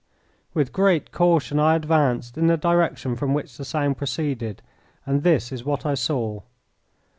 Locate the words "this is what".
5.21-5.85